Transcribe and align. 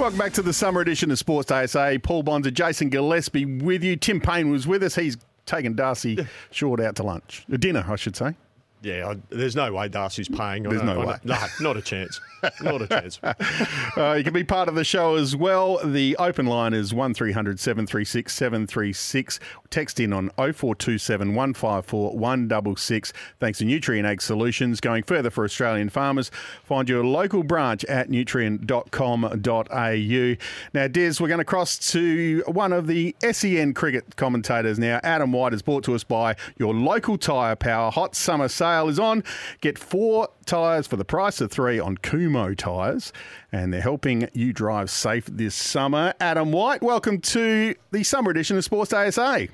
Welcome 0.00 0.18
back 0.18 0.32
to 0.32 0.42
the 0.42 0.54
summer 0.54 0.80
edition 0.80 1.10
of 1.10 1.18
Sportsday 1.18 1.68
SA. 1.68 1.98
Paul 2.02 2.22
Bonsor 2.22 2.50
Jason 2.50 2.88
Gillespie 2.88 3.44
with 3.44 3.84
you. 3.84 3.96
Tim 3.96 4.18
Payne 4.18 4.50
was 4.50 4.66
with 4.66 4.82
us. 4.82 4.94
He's 4.94 5.18
taken 5.44 5.74
Darcy 5.74 6.26
Short 6.50 6.80
out 6.80 6.96
to 6.96 7.02
lunch. 7.02 7.44
Dinner, 7.50 7.84
I 7.86 7.96
should 7.96 8.16
say. 8.16 8.34
Yeah, 8.82 9.10
I, 9.10 9.16
there's 9.28 9.54
no 9.54 9.70
way 9.74 9.88
Darcy's 9.88 10.28
paying. 10.28 10.62
There's 10.62 10.82
no 10.82 11.00
way. 11.00 11.18
No, 11.22 11.36
not 11.60 11.76
a 11.76 11.82
chance. 11.82 12.18
Not 12.62 12.80
a 12.80 12.86
chance. 12.86 13.20
uh, 13.22 14.14
you 14.14 14.24
can 14.24 14.32
be 14.32 14.44
part 14.44 14.70
of 14.70 14.74
the 14.74 14.84
show 14.84 15.16
as 15.16 15.36
well. 15.36 15.78
The 15.84 16.16
open 16.16 16.46
line 16.46 16.72
is 16.72 16.94
1300 16.94 17.60
736 17.60 18.34
736. 18.34 19.38
Text 19.68 20.00
in 20.00 20.14
on 20.14 20.30
0427 20.30 21.34
154 21.34 22.16
166. 22.16 23.12
Thanks 23.38 23.58
to 23.58 23.66
Nutrien 23.66 24.06
Ag 24.06 24.22
Solutions. 24.22 24.80
Going 24.80 25.02
further 25.02 25.28
for 25.28 25.44
Australian 25.44 25.90
farmers, 25.90 26.30
find 26.64 26.88
your 26.88 27.04
local 27.04 27.42
branch 27.42 27.84
at 27.84 28.08
nutrien.com.au. 28.08 30.36
Now, 30.72 30.88
Des, 30.88 31.12
we're 31.20 31.28
going 31.28 31.38
to 31.38 31.44
cross 31.44 31.76
to 31.92 32.42
one 32.46 32.72
of 32.72 32.86
the 32.86 33.14
SEN 33.30 33.74
cricket 33.74 34.16
commentators 34.16 34.78
now. 34.78 35.00
Adam 35.02 35.32
White 35.32 35.52
is 35.52 35.60
brought 35.60 35.84
to 35.84 35.94
us 35.94 36.04
by 36.04 36.34
your 36.56 36.72
local 36.72 37.18
tyre 37.18 37.56
power. 37.56 37.90
Hot 37.90 38.14
summer 38.14 38.48
sale 38.48 38.69
is 38.88 38.98
on. 38.98 39.24
Get 39.60 39.78
four 39.78 40.28
tyres 40.46 40.86
for 40.86 40.96
the 40.96 41.04
price 41.04 41.40
of 41.40 41.50
three 41.50 41.78
on 41.78 41.96
Kumho 41.98 42.56
tyres, 42.56 43.12
and 43.52 43.72
they're 43.72 43.80
helping 43.80 44.28
you 44.32 44.52
drive 44.52 44.90
safe 44.90 45.26
this 45.26 45.54
summer. 45.54 46.14
Adam 46.20 46.52
White, 46.52 46.82
welcome 46.82 47.20
to 47.20 47.74
the 47.90 48.04
summer 48.04 48.30
edition 48.30 48.56
of 48.56 48.64
Sportsday 48.64 49.12
SA. 49.12 49.52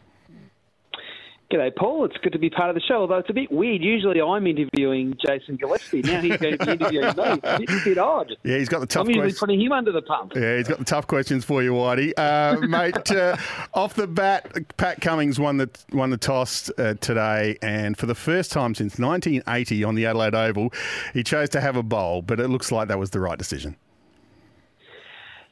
G'day, 1.52 1.74
Paul. 1.76 2.04
It's 2.06 2.16
good 2.24 2.32
to 2.32 2.40
be 2.40 2.50
part 2.50 2.70
of 2.70 2.74
the 2.74 2.80
show, 2.80 2.96
although 3.02 3.18
it's 3.18 3.30
a 3.30 3.32
bit 3.32 3.52
weird. 3.52 3.80
Usually 3.80 4.20
I'm 4.20 4.48
interviewing 4.48 5.16
Jason 5.24 5.54
Gillespie. 5.56 6.02
Now 6.02 6.20
he's 6.20 6.36
going 6.38 6.58
to 6.58 6.66
be 6.66 6.72
interviewing 6.72 7.04
me. 7.06 7.10
It's 7.10 7.18
a 7.18 7.58
bit, 7.58 7.70
a 7.70 7.84
bit 7.84 7.98
odd. 7.98 8.32
Yeah, 8.42 8.58
he's 8.58 8.68
got 8.68 8.80
the 8.80 8.86
tough 8.86 9.02
I'm 9.02 9.10
usually 9.10 9.22
questions. 9.26 9.38
putting 9.38 9.60
him 9.60 9.70
under 9.70 9.92
the 9.92 10.02
pump. 10.02 10.32
Yeah, 10.34 10.56
he's 10.56 10.66
got 10.66 10.78
the 10.78 10.84
tough 10.84 11.06
questions 11.06 11.44
for 11.44 11.62
you, 11.62 11.72
Whitey. 11.72 12.12
Uh, 12.16 12.58
mate, 12.66 13.12
uh, 13.12 13.36
off 13.74 13.94
the 13.94 14.08
bat, 14.08 14.52
Pat 14.76 15.00
Cummins 15.00 15.38
won 15.38 15.58
the 15.58 15.70
won 15.92 16.10
the 16.10 16.16
toss 16.16 16.68
uh, 16.78 16.94
today, 17.00 17.56
and 17.62 17.96
for 17.96 18.06
the 18.06 18.16
first 18.16 18.50
time 18.50 18.74
since 18.74 18.98
1980 18.98 19.84
on 19.84 19.94
the 19.94 20.04
Adelaide 20.06 20.34
Oval, 20.34 20.72
he 21.14 21.22
chose 21.22 21.48
to 21.50 21.60
have 21.60 21.76
a 21.76 21.82
bowl, 21.84 22.22
but 22.22 22.40
it 22.40 22.48
looks 22.48 22.72
like 22.72 22.88
that 22.88 22.98
was 22.98 23.10
the 23.10 23.20
right 23.20 23.38
decision. 23.38 23.76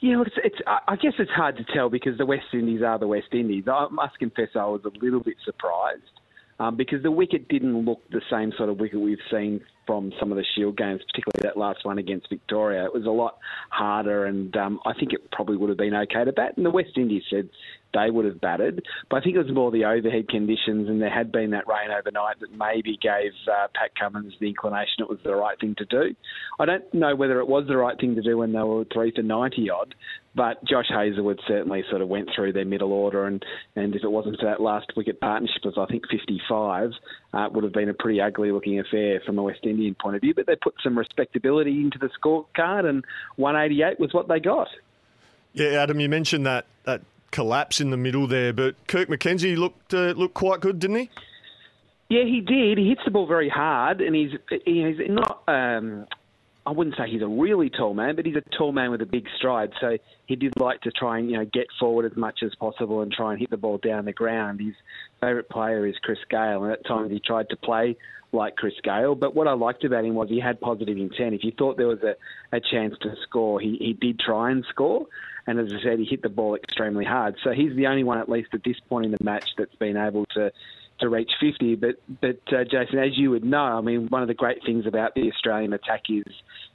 Yeah, 0.04 0.18
look, 0.18 0.26
it's, 0.26 0.36
it's, 0.44 0.56
I 0.66 0.96
guess 0.96 1.14
it's 1.18 1.30
hard 1.30 1.56
to 1.56 1.64
tell 1.72 1.88
because 1.88 2.18
the 2.18 2.26
West 2.26 2.52
Indies 2.52 2.82
are 2.82 2.98
the 2.98 3.08
West 3.08 3.28
Indies. 3.32 3.64
I 3.66 3.86
must 3.90 4.18
confess 4.18 4.48
I 4.54 4.66
was 4.66 4.82
a 4.84 4.90
little 5.02 5.20
bit 5.20 5.36
surprised 5.46 6.02
um, 6.60 6.76
because 6.76 7.02
the 7.02 7.10
wicket 7.10 7.48
didn't 7.48 7.86
look 7.86 8.00
the 8.10 8.20
same 8.30 8.52
sort 8.58 8.68
of 8.68 8.78
wicket 8.78 9.00
we've 9.00 9.16
seen 9.30 9.62
from 9.86 10.12
some 10.20 10.30
of 10.30 10.36
the 10.36 10.44
Shield 10.54 10.76
games, 10.76 11.00
particularly 11.10 11.40
that 11.48 11.56
last 11.56 11.86
one 11.86 11.96
against 11.96 12.28
Victoria. 12.28 12.84
It 12.84 12.92
was 12.92 13.06
a 13.06 13.10
lot 13.10 13.38
harder, 13.70 14.26
and 14.26 14.54
um, 14.58 14.78
I 14.84 14.92
think 14.92 15.14
it 15.14 15.30
probably 15.32 15.56
would 15.56 15.70
have 15.70 15.78
been 15.78 15.94
okay 15.94 16.26
to 16.26 16.32
bat. 16.34 16.58
And 16.58 16.66
the 16.66 16.70
West 16.70 16.98
Indies 16.98 17.22
said 17.30 17.48
they 17.94 18.10
would 18.10 18.24
have 18.24 18.40
batted, 18.40 18.84
but 19.08 19.16
I 19.16 19.20
think 19.20 19.36
it 19.36 19.38
was 19.38 19.52
more 19.52 19.70
the 19.70 19.84
overhead 19.84 20.28
conditions, 20.28 20.88
and 20.88 21.00
there 21.00 21.14
had 21.14 21.32
been 21.32 21.50
that 21.50 21.66
rain 21.66 21.90
overnight 21.90 22.40
that 22.40 22.52
maybe 22.52 22.98
gave 23.00 23.32
uh, 23.50 23.68
Pat 23.74 23.92
Cummins 23.98 24.34
the 24.40 24.48
inclination 24.48 25.00
it 25.00 25.08
was 25.08 25.20
the 25.24 25.34
right 25.34 25.58
thing 25.58 25.74
to 25.78 25.84
do. 25.84 26.14
I 26.58 26.66
don't 26.66 26.92
know 26.92 27.16
whether 27.16 27.40
it 27.40 27.48
was 27.48 27.66
the 27.66 27.76
right 27.76 27.98
thing 27.98 28.14
to 28.16 28.22
do 28.22 28.38
when 28.38 28.52
they 28.52 28.62
were 28.62 28.84
three 28.92 29.12
for 29.14 29.22
ninety 29.22 29.70
odd, 29.70 29.94
but 30.34 30.64
Josh 30.64 30.86
Hazlewood 30.88 31.40
certainly 31.46 31.84
sort 31.88 32.02
of 32.02 32.08
went 32.08 32.28
through 32.34 32.52
their 32.52 32.64
middle 32.64 32.92
order, 32.92 33.26
and, 33.26 33.44
and 33.76 33.94
if 33.94 34.02
it 34.02 34.10
wasn't 34.10 34.40
for 34.40 34.46
that 34.46 34.60
last 34.60 34.92
wicket 34.96 35.20
partnership, 35.20 35.64
of 35.64 35.78
I 35.78 35.86
think 35.86 36.04
55, 36.10 36.90
uh, 37.32 37.48
would 37.52 37.64
have 37.64 37.72
been 37.72 37.88
a 37.88 37.94
pretty 37.94 38.20
ugly 38.20 38.50
looking 38.50 38.80
affair 38.80 39.20
from 39.24 39.38
a 39.38 39.42
West 39.42 39.60
Indian 39.62 39.94
point 39.94 40.16
of 40.16 40.22
view. 40.22 40.34
But 40.34 40.46
they 40.46 40.56
put 40.56 40.74
some 40.82 40.98
respectability 40.98 41.80
into 41.80 41.98
the 41.98 42.10
scorecard, 42.20 42.84
and 42.84 43.04
188 43.36 44.00
was 44.00 44.12
what 44.12 44.26
they 44.26 44.40
got. 44.40 44.68
Yeah, 45.52 45.82
Adam, 45.82 46.00
you 46.00 46.08
mentioned 46.08 46.46
that 46.46 46.66
that 46.84 47.02
collapse 47.34 47.80
in 47.80 47.90
the 47.90 47.96
middle 47.96 48.28
there, 48.28 48.52
but 48.52 48.76
Kirk 48.86 49.08
McKenzie 49.08 49.56
looked 49.56 49.92
uh, 49.92 50.12
looked 50.12 50.34
quite 50.34 50.60
good, 50.60 50.78
didn't 50.78 50.96
he? 50.96 51.10
Yeah, 52.08 52.22
he 52.24 52.40
did. 52.40 52.78
He 52.78 52.88
hits 52.88 53.00
the 53.04 53.10
ball 53.10 53.26
very 53.26 53.48
hard, 53.48 54.00
and 54.00 54.14
he's 54.14 54.30
he's 54.64 54.96
not. 55.08 55.42
Um, 55.48 56.06
I 56.64 56.70
wouldn't 56.70 56.96
say 56.96 57.10
he's 57.10 57.22
a 57.22 57.26
really 57.26 57.70
tall 57.70 57.92
man, 57.92 58.14
but 58.14 58.24
he's 58.24 58.36
a 58.36 58.56
tall 58.56 58.72
man 58.72 58.90
with 58.92 59.02
a 59.02 59.06
big 59.06 59.26
stride. 59.36 59.72
So 59.80 59.98
he 60.26 60.36
did 60.36 60.54
like 60.58 60.80
to 60.82 60.92
try 60.92 61.18
and 61.18 61.28
you 61.28 61.36
know 61.36 61.44
get 61.44 61.66
forward 61.80 62.10
as 62.10 62.16
much 62.16 62.40
as 62.44 62.54
possible 62.54 63.00
and 63.02 63.10
try 63.10 63.32
and 63.32 63.40
hit 63.40 63.50
the 63.50 63.56
ball 63.56 63.78
down 63.78 64.04
the 64.04 64.12
ground. 64.12 64.60
His 64.60 64.74
favourite 65.20 65.48
player 65.48 65.86
is 65.86 65.96
Chris 66.02 66.18
Gayle, 66.30 66.62
and 66.62 66.72
at 66.72 66.86
times 66.86 67.10
he 67.10 67.18
tried 67.18 67.48
to 67.48 67.56
play 67.56 67.96
like 68.30 68.54
Chris 68.54 68.74
Gayle. 68.84 69.16
But 69.16 69.34
what 69.34 69.48
I 69.48 69.54
liked 69.54 69.84
about 69.84 70.04
him 70.04 70.14
was 70.14 70.28
he 70.28 70.38
had 70.38 70.60
positive 70.60 70.96
intent. 70.96 71.34
If 71.34 71.42
you 71.42 71.52
thought 71.58 71.76
there 71.76 71.88
was 71.88 72.02
a, 72.02 72.14
a 72.54 72.60
chance 72.60 72.94
to 73.02 73.14
score, 73.26 73.60
he, 73.60 73.76
he 73.80 73.92
did 73.92 74.20
try 74.20 74.52
and 74.52 74.64
score. 74.70 75.06
And 75.46 75.58
as 75.58 75.72
I 75.72 75.82
said, 75.82 75.98
he 75.98 76.04
hit 76.04 76.22
the 76.22 76.28
ball 76.28 76.54
extremely 76.54 77.04
hard. 77.04 77.36
So 77.44 77.50
he's 77.50 77.74
the 77.76 77.86
only 77.86 78.04
one, 78.04 78.18
at 78.18 78.28
least 78.28 78.48
at 78.54 78.64
this 78.64 78.78
point 78.88 79.06
in 79.06 79.12
the 79.12 79.22
match, 79.22 79.50
that's 79.56 79.74
been 79.76 79.96
able 79.96 80.26
to 80.34 80.50
to 81.00 81.08
reach 81.08 81.30
50. 81.40 81.74
But 81.76 81.96
but 82.20 82.40
uh, 82.52 82.64
Jason, 82.64 82.98
as 82.98 83.16
you 83.16 83.30
would 83.30 83.44
know, 83.44 83.58
I 83.58 83.80
mean, 83.80 84.08
one 84.08 84.22
of 84.22 84.28
the 84.28 84.34
great 84.34 84.64
things 84.64 84.86
about 84.86 85.14
the 85.14 85.30
Australian 85.30 85.72
attack 85.72 86.02
is 86.08 86.22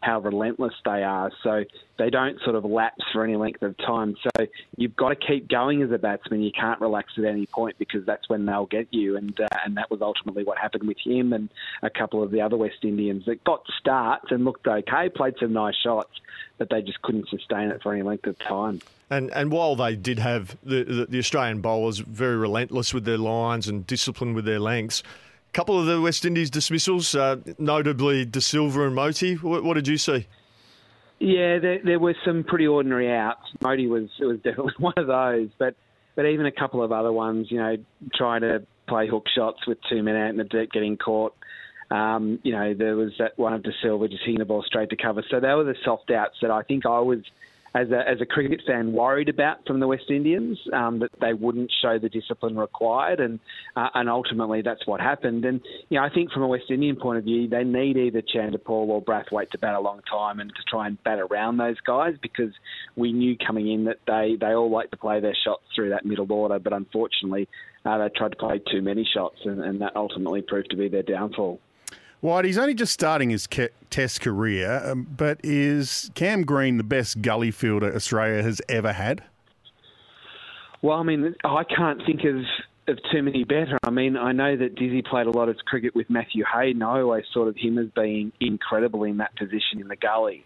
how 0.02 0.20
relentless 0.20 0.74
they 0.86 1.04
are. 1.04 1.32
So 1.44 1.64
they 1.98 2.10
don't 2.10 2.40
sort 2.44 2.56
of 2.56 2.64
lapse 2.66 3.04
for 3.12 3.24
any 3.24 3.36
length 3.36 3.62
of 3.62 3.78
time. 3.78 4.16
So 4.24 4.46
you've 4.78 4.96
got 4.96 5.10
to 5.10 5.16
keep 5.16 5.50
going 5.50 5.82
as 5.82 5.92
a 5.92 5.98
batsman. 5.98 6.42
You 6.42 6.52
can't 6.52 6.80
relax 6.80 7.14
at 7.18 7.26
any 7.26 7.46
point 7.46 7.78
because 7.78 8.06
that's 8.06 8.30
when 8.30 8.46
they'll 8.46 8.66
get 8.66 8.88
you. 8.92 9.18
And 9.18 9.40
uh, 9.40 9.48
and 9.66 9.78
that 9.78 9.90
was 9.90 10.02
ultimately 10.02 10.44
what 10.44 10.58
happened 10.58 10.88
with 10.88 10.98
him 11.04 11.34
and 11.34 11.50
a 11.82 11.90
couple 11.90 12.24
of 12.24 12.32
the 12.32 12.42
other 12.42 12.58
West 12.58 12.84
Indians 12.84 13.26
that 13.26 13.44
got 13.44 13.64
starts 13.80 14.32
and 14.32 14.46
looked 14.46 14.68
okay, 14.68 15.10
played 15.10 15.36
some 15.40 15.54
nice 15.54 15.76
shots, 15.82 16.12
but 16.60 16.70
they 16.70 16.82
just 16.84 17.02
couldn't 17.02 17.28
sustain 17.30 17.70
it 17.70 17.82
for 17.82 17.92
any 17.94 18.04
length 18.04 18.28
of 18.28 18.38
time. 18.38 18.82
And 19.10 19.32
and 19.32 19.52
while 19.52 19.76
they 19.76 19.96
did 19.96 20.20
have 20.20 20.56
the, 20.64 20.84
the, 20.84 21.06
the 21.08 21.18
Australian 21.18 21.62
bowlers 21.62 21.98
very 21.98 22.38
relentless 22.38 22.94
with 22.94 23.06
their 23.06 23.18
lines 23.18 23.68
and 23.68 23.88
disciplined 23.88 24.36
with 24.36 24.46
their 24.46 24.60
lengths, 24.60 25.02
a 25.50 25.52
couple 25.54 25.80
of 25.80 25.88
the 25.88 26.00
West 26.00 26.26
Indies 26.26 26.52
dismissals, 26.52 27.16
uh, 27.16 27.38
notably 27.58 28.26
De 28.26 28.42
Silva 28.42 28.86
and 28.86 28.96
Motie. 28.96 29.42
What, 29.42 29.64
what 29.64 29.74
did 29.74 29.88
you 29.88 29.98
see? 29.98 30.28
Yeah, 31.18 31.60
there, 31.60 31.80
there 31.84 32.00
were 32.00 32.16
some 32.24 32.44
pretty 32.44 32.68
ordinary 32.68 33.12
outs. 33.12 33.42
Motie 33.62 33.90
was 33.90 34.10
was 34.20 34.38
definitely 34.42 34.74
one 34.78 34.94
of 34.98 35.08
those, 35.08 35.50
but 35.58 35.76
but 36.16 36.26
even 36.26 36.46
a 36.46 36.52
couple 36.52 36.84
of 36.84 36.92
other 36.92 37.12
ones, 37.12 37.48
you 37.50 37.58
know, 37.58 37.78
trying 38.14 38.42
to 38.42 38.64
play 38.88 39.08
hook 39.08 39.26
shots 39.34 39.66
with 39.66 39.78
two 39.90 40.04
men 40.04 40.16
out 40.16 40.30
in 40.30 40.38
the 40.38 40.44
dirt, 40.44 40.72
getting 40.72 40.98
caught. 40.98 41.34
Um, 41.92 42.40
you 42.44 42.52
know, 42.52 42.74
there 42.74 42.96
was 42.96 43.14
that 43.20 43.38
one 43.38 43.54
of 43.54 43.64
De 43.64 43.72
Silva 43.82 44.08
just 44.08 44.22
hitting 44.24 44.40
the 44.40 44.46
ball 44.46 44.64
straight 44.64 44.90
to 44.92 44.96
cover. 44.96 45.24
So 45.30 45.40
they 45.40 45.54
were 45.54 45.64
the 45.64 45.76
soft 45.84 46.12
outs 46.12 46.36
that 46.42 46.52
I 46.52 46.62
think 46.62 46.86
I 46.86 47.00
was 47.00 47.20
as 47.74 47.92
a, 47.92 48.08
as 48.08 48.20
a 48.20 48.26
cricket 48.26 48.62
fan, 48.66 48.94
worried 48.94 49.30
about 49.30 49.66
from 49.68 49.80
the 49.80 49.88
West 49.88 50.10
Indians 50.10 50.58
um, 50.74 51.00
that 51.00 51.12
they 51.22 51.34
wouldn't 51.34 51.72
show 51.82 52.00
the 52.00 52.10
discipline 52.10 52.58
required, 52.58 53.20
and 53.20 53.40
uh, 53.76 53.90
and 53.94 54.10
ultimately 54.10 54.62
that's 54.62 54.86
what 54.88 55.00
happened. 55.00 55.46
And 55.46 55.62
you 55.90 56.00
know, 56.00 56.04
I 56.04 56.10
think 56.10 56.32
from 56.32 56.44
a 56.44 56.48
West 56.48 56.66
Indian 56.70 56.96
point 56.96 57.20
of 57.20 57.26
view, 57.26 57.48
they 57.48 57.64
need 57.64 57.98
either 57.98 58.22
Chanderpaul 58.22 58.90
or 58.90 59.04
Brathwaite 59.04 59.52
to 59.52 59.58
bat 59.58 59.76
a 59.76 59.80
long 59.80 60.02
time 60.10 60.40
and 60.40 60.50
to 60.50 60.64
try 60.68 60.88
and 60.88 61.02
bat 61.04 61.20
around 61.20 61.58
those 61.58 61.80
guys 61.82 62.16
because 62.22 62.54
we 62.96 63.14
knew 63.14 63.38
coming 63.38 63.72
in 63.72 63.86
that 63.86 64.00
they 64.08 64.36
they 64.40 64.54
all 64.54 64.72
like 64.72 64.90
to 64.92 64.98
play 64.98 65.20
their 65.20 65.36
shots 65.36 65.64
through 65.76 65.90
that 65.90 66.06
middle 66.06 66.32
order, 66.32 66.60
but 66.60 66.74
unfortunately 66.74 67.48
uh, 67.86 67.98
they 68.00 68.10
tried 68.10 68.32
to 68.32 68.38
play 68.38 68.60
too 68.60 68.82
many 68.82 69.08
shots, 69.14 69.40
and, 69.46 69.64
and 69.64 69.82
that 69.82 69.96
ultimately 69.96 70.42
proved 70.42 70.72
to 70.72 70.76
be 70.76 70.90
their 70.90 71.04
downfall. 71.04 71.60
White, 72.22 72.46
he's 72.46 72.58
only 72.58 72.74
just 72.74 72.94
starting 72.94 73.30
his 73.30 73.48
Test 73.90 74.22
career, 74.22 74.82
um, 74.86 75.08
but 75.16 75.40
is 75.44 76.12
Cam 76.16 76.44
Green 76.44 76.78
the 76.78 76.84
best 76.84 77.22
gully 77.22 77.50
fielder 77.50 77.96
Australia 77.96 78.44
has 78.44 78.62
ever 78.68 78.94
had? 78.94 79.24
Well, 80.82 80.98
I 80.98 81.04
mean, 81.04 81.36
I 81.44 81.64
can't 81.64 82.02
think 82.06 82.24
of 82.26 82.44
of 82.88 82.98
too 83.12 83.22
many 83.22 83.44
better. 83.44 83.78
I 83.84 83.92
mean, 83.92 84.18
I 84.18 84.32
know 84.32 84.58
that 84.58 84.74
Dizzy 84.74 85.04
played 85.04 85.28
a 85.28 85.32
lot 85.32 85.48
of 85.48 85.58
cricket 85.58 85.94
with 85.94 86.10
Matthew 86.10 86.44
Hayden. 86.52 86.82
I 86.82 87.02
always 87.02 87.24
thought 87.32 87.48
of 87.48 87.56
him 87.56 87.78
as 87.78 87.86
being 87.96 88.32
incredible 88.40 89.04
in 89.04 89.18
that 89.18 89.36
position 89.36 89.80
in 89.80 89.88
the 89.88 89.96
gully 89.96 90.44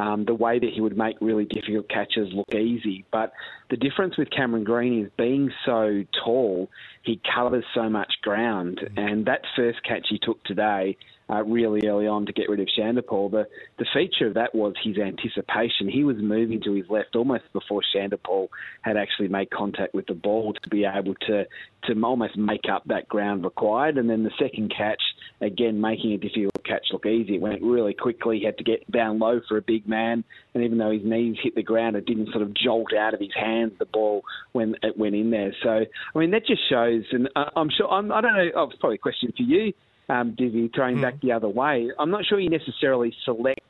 um, 0.00 0.24
the 0.24 0.34
way 0.34 0.58
that 0.58 0.70
he 0.74 0.80
would 0.80 0.96
make 0.96 1.16
really 1.20 1.44
difficult 1.44 1.88
catches 1.90 2.32
look 2.32 2.54
easy. 2.54 3.04
But 3.12 3.32
the 3.68 3.76
difference 3.76 4.16
with 4.16 4.28
Cameron 4.30 4.64
Green 4.64 5.04
is 5.04 5.10
being 5.18 5.52
so 5.66 6.04
tall, 6.24 6.70
he 7.02 7.20
covers 7.34 7.64
so 7.74 7.90
much 7.90 8.10
ground. 8.22 8.80
And 8.96 9.26
that 9.26 9.42
first 9.54 9.82
catch 9.82 10.06
he 10.08 10.18
took 10.18 10.42
today, 10.44 10.96
uh, 11.30 11.42
really 11.44 11.86
early 11.86 12.06
on 12.06 12.26
to 12.26 12.32
get 12.32 12.48
rid 12.48 12.60
of 12.60 12.68
Chanderpaul, 12.78 13.30
the, 13.30 13.46
the 13.78 13.86
feature 13.94 14.26
of 14.26 14.34
that 14.34 14.54
was 14.54 14.74
his 14.82 14.98
anticipation. 14.98 15.88
He 15.88 16.04
was 16.04 16.16
moving 16.18 16.60
to 16.62 16.74
his 16.74 16.88
left 16.88 17.14
almost 17.14 17.44
before 17.52 17.82
Chanderpaul 17.94 18.48
had 18.82 18.96
actually 18.96 19.28
made 19.28 19.50
contact 19.50 19.94
with 19.94 20.06
the 20.06 20.14
ball 20.14 20.54
to 20.54 20.68
be 20.68 20.84
able 20.84 21.14
to, 21.26 21.44
to 21.84 22.02
almost 22.02 22.36
make 22.36 22.64
up 22.70 22.84
that 22.86 23.08
ground 23.08 23.44
required. 23.44 23.96
And 23.98 24.10
then 24.10 24.24
the 24.24 24.32
second 24.38 24.72
catch, 24.76 25.02
again, 25.40 25.80
making 25.80 26.12
a 26.12 26.18
difficult 26.18 26.64
catch 26.64 26.86
look 26.92 27.06
easy. 27.06 27.36
It 27.36 27.40
went 27.40 27.62
really 27.62 27.94
quickly. 27.94 28.38
He 28.38 28.44
had 28.44 28.58
to 28.58 28.64
get 28.64 28.90
down 28.90 29.18
low 29.18 29.40
for 29.48 29.56
a 29.56 29.62
big 29.62 29.88
man, 29.88 30.24
and 30.54 30.64
even 30.64 30.78
though 30.78 30.90
his 30.90 31.04
knees 31.04 31.36
hit 31.42 31.54
the 31.54 31.62
ground, 31.62 31.96
it 31.96 32.06
didn't 32.06 32.30
sort 32.30 32.42
of 32.42 32.54
jolt 32.54 32.92
out 32.92 33.14
of 33.14 33.20
his 33.20 33.34
hands 33.34 33.72
the 33.78 33.84
ball 33.84 34.22
when 34.52 34.74
it 34.82 34.96
went 34.98 35.14
in 35.14 35.30
there. 35.30 35.54
So, 35.62 35.84
I 36.14 36.18
mean, 36.18 36.32
that 36.32 36.46
just 36.46 36.68
shows, 36.68 37.04
and 37.12 37.28
I'm 37.36 37.70
sure 37.70 37.88
I'm, 37.88 38.10
I 38.10 38.20
don't 38.20 38.34
know. 38.34 38.50
Oh, 38.56 38.64
it's 38.64 38.78
probably 38.78 38.96
a 38.96 38.98
question 38.98 39.32
for 39.36 39.42
you, 39.42 39.72
um, 40.10 40.34
Dizzy, 40.36 40.70
throwing 40.74 40.96
mm. 40.96 41.02
back 41.02 41.20
the 41.20 41.32
other 41.32 41.48
way. 41.48 41.90
I'm 41.98 42.10
not 42.10 42.24
sure 42.26 42.40
you 42.40 42.50
necessarily 42.50 43.14
select 43.24 43.60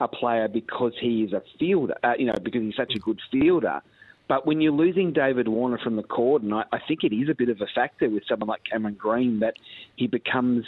a 0.00 0.08
player 0.08 0.48
because 0.48 0.92
he 0.98 1.22
is 1.22 1.32
a 1.32 1.42
fielder, 1.58 1.94
uh, 2.02 2.14
you 2.18 2.26
know, 2.26 2.34
because 2.42 2.62
he's 2.62 2.76
such 2.76 2.94
a 2.96 2.98
good 2.98 3.20
fielder. 3.30 3.82
But 4.26 4.46
when 4.46 4.60
you're 4.60 4.72
losing 4.72 5.12
David 5.12 5.48
Warner 5.48 5.78
from 5.78 5.96
the 5.96 6.02
cordon, 6.02 6.52
I, 6.52 6.64
I 6.72 6.78
think 6.86 7.04
it 7.04 7.14
is 7.14 7.28
a 7.28 7.34
bit 7.34 7.48
of 7.48 7.60
a 7.60 7.66
factor 7.74 8.08
with 8.08 8.22
someone 8.28 8.48
like 8.48 8.62
Cameron 8.70 8.94
Green 8.94 9.40
that 9.40 9.54
he 9.96 10.06
becomes 10.06 10.64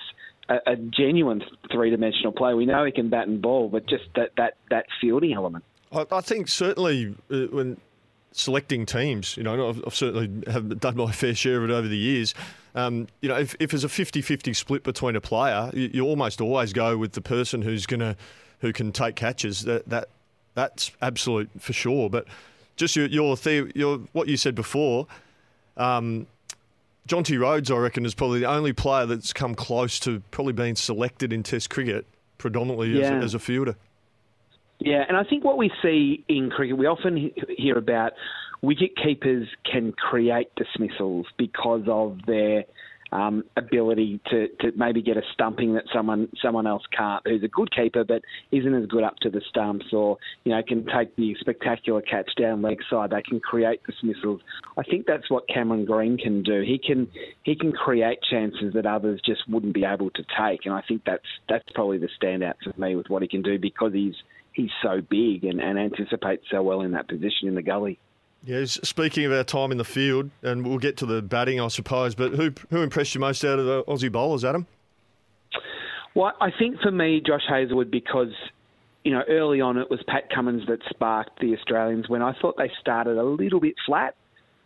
a, 0.49 0.57
a 0.67 0.77
genuine 0.77 1.43
three-dimensional 1.71 2.33
player. 2.33 2.57
We 2.57 2.67
know 2.67 2.85
he 2.85 2.93
can 2.93 3.09
bat 3.09 3.29
and 3.29 3.41
ball, 3.41 3.69
but 3.69 3.89
just 3.89 4.05
that 4.17 4.31
that 4.37 4.55
that 4.71 4.87
fielding 5.01 5.33
element. 5.33 5.65
I, 5.93 6.05
I 6.11 6.21
think 6.21 6.49
certainly 6.49 7.15
uh, 7.31 7.47
when 7.53 7.79
selecting 8.33 8.87
teams, 8.87 9.37
you 9.37 9.43
know, 9.43 9.69
I've, 9.69 9.83
I've, 9.87 9.95
certainly 9.95 10.51
have 10.51 10.81
done 10.81 10.97
my 10.97 11.13
fair 11.13 11.35
share 11.35 11.59
of 11.59 11.71
it 11.71 11.73
over 11.73 11.89
the 11.89 11.97
years. 11.97 12.35
Um, 12.75 13.09
you 13.21 13.29
know, 13.29 13.39
if, 13.39 13.55
if 13.61 13.71
there's 13.71 13.85
a 13.85 13.89
50-50 13.89 14.57
split 14.57 14.83
between 14.83 15.15
a 15.15 15.21
player, 15.21 15.71
you, 15.75 15.91
you 15.93 16.05
almost 16.05 16.41
always 16.41 16.73
go 16.73 16.97
with 16.97 17.13
the 17.13 17.21
person 17.21 17.63
who's 17.63 17.87
going 17.87 18.01
to 18.01 18.17
who 18.61 18.73
can 18.73 18.93
take 18.93 19.17
catches. 19.17 19.63
That 19.63 19.89
that 19.89 20.09
that's 20.55 20.93
absolute 21.03 21.51
for 21.59 21.73
sure. 21.73 22.09
But 22.09 22.27
just 22.77 22.97
your 22.97 23.07
your, 23.07 23.37
your 23.75 23.99
what 24.13 24.29
you 24.29 24.37
said 24.37 24.55
before. 24.55 25.07
Um, 25.77 26.27
Jonty 27.09 27.39
Rhodes, 27.39 27.71
I 27.71 27.77
reckon, 27.77 28.07
is 28.07 28.15
probably 28.15 28.41
the 28.41 28.47
only 28.47 28.73
player 28.73 29.07
that's 29.07 29.33
come 29.33 29.57
close 29.57 29.99
to 30.01 30.23
probably 30.31 30.53
being 30.53 30.77
selected 30.77 31.33
in 31.33 31.43
Test 31.43 31.69
cricket, 31.69 32.07
predominantly 32.39 32.91
yeah. 32.91 33.17
as, 33.17 33.25
as, 33.25 33.35
a 33.35 33.41
fielder. 33.41 33.75
Yeah, 34.85 35.05
and 35.07 35.17
I 35.17 35.23
think 35.23 35.45
what 35.45 35.59
we 35.59 35.71
see 35.81 36.25
in 36.29 36.51
cricket, 36.51 36.77
we 36.77 36.87
often 36.87 37.31
hear 37.57 37.79
about 37.79 38.13
wicket 38.63 38.91
keepers 38.97 39.47
can 39.71 39.93
create 39.93 40.49
dismissals 40.57 41.27
because 41.39 41.83
of 41.87 42.19
their 42.27 42.65
um, 43.13 43.45
ability 43.57 44.21
to, 44.31 44.49
to 44.61 44.73
maybe 44.75 45.03
get 45.03 45.17
a 45.17 45.23
stumping 45.35 45.75
that 45.75 45.85
someone 45.95 46.29
someone 46.43 46.67
else 46.67 46.83
can't, 46.97 47.23
who's 47.27 47.45
a 47.45 47.49
good 47.49 47.71
keeper 47.71 48.05
but 48.05 48.23
isn't 48.51 48.75
as 48.75 48.87
good 48.87 49.05
up 49.05 49.17
to 49.19 49.31
the 49.31 49.43
stumps, 49.49 49.87
or 49.93 50.17
you 50.45 50.53
know 50.53 50.63
can 50.67 50.87
take 50.87 51.15
the 51.17 51.37
spectacular 51.39 52.01
catch 52.01 52.31
down 52.41 52.63
leg 52.63 52.79
side. 52.91 53.11
They 53.11 53.23
can 53.23 53.39
create 53.39 53.83
dismissals. 53.85 54.41
I 54.79 54.83
think 54.83 55.07
that's 55.07 55.31
what 55.31 55.47
Cameron 55.47 55.85
Green 55.85 56.17
can 56.17 56.43
do. 56.43 56.63
He 56.63 56.81
can 56.85 57.07
he 57.45 57.55
can 57.55 57.73
create 57.73 58.19
chances 58.29 58.73
that 58.75 58.87
others 58.87 59.21
just 59.25 59.43
wouldn't 59.49 59.75
be 59.75 59.85
able 59.85 60.11
to 60.11 60.25
take, 60.41 60.65
and 60.65 60.75
I 60.75 60.83
think 60.89 61.03
that's 61.05 61.23
that's 61.49 61.69
probably 61.75 61.99
the 61.99 62.09
standout 62.21 62.55
for 62.65 62.73
me 62.81 62.97
with 62.97 63.11
what 63.11 63.23
he 63.23 63.29
can 63.29 63.43
do 63.43 63.59
because 63.59 63.93
he's 63.93 64.15
he's 64.55 64.71
so 64.83 65.01
big 65.01 65.45
and, 65.45 65.61
and 65.61 65.79
anticipates 65.79 66.45
so 66.51 66.63
well 66.63 66.83
in 66.83 66.93
that 66.93 67.09
position 67.09 67.49
in 67.49 67.55
the 67.55 67.63
gully. 67.63 67.99
Yeah, 68.45 68.65
speaking 68.65 69.25
of 69.25 69.33
our 69.33 69.45
time 69.45 69.71
in 69.71 69.79
the 69.79 69.85
field, 69.85 70.31
and 70.43 70.67
we'll 70.67 70.79
get 70.79 70.97
to 70.99 71.07
the 71.07 71.23
batting, 71.23 71.61
I 71.61 71.69
suppose, 71.69 72.17
but 72.17 72.33
who 72.33 72.53
who 72.71 72.83
impressed 72.83 73.15
you 73.15 73.21
most 73.21 73.45
out 73.45 73.61
of 73.61 73.67
the 73.67 73.85
Aussie 73.85 74.11
bowlers, 74.11 74.45
Adam? 74.45 74.67
Well, 76.15 76.33
I 76.41 76.51
think 76.59 76.81
for 76.81 76.91
me, 76.91 77.23
Josh 77.25 77.45
Hazlewood, 77.49 77.91
because 77.91 78.33
you 79.05 79.13
know 79.13 79.23
early 79.29 79.61
on 79.61 79.79
it 79.79 79.89
was 79.89 80.01
Pat 80.09 80.29
Cummins 80.35 80.67
that 80.67 80.81
sparked 80.91 81.39
the 81.41 81.57
Australians 81.57 82.09
when 82.09 82.21
I 82.21 82.35
thought 82.41 82.57
they 82.59 82.71
started 82.81 83.17
a 83.17 83.23
little 83.23 83.61
bit 83.61 83.75
flat. 83.87 84.17